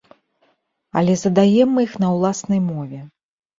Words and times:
Але 1.01 1.13
задаем 1.25 1.69
мы 1.75 1.79
іх 1.89 1.93
на 2.07 2.11
ўласнай 2.17 2.65
мове. 2.73 3.07